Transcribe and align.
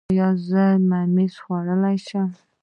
ایا 0.13 0.27
زه 0.47 0.63
ممیز 0.89 1.33
خوړلی 1.43 1.97
شم؟ 2.07 2.29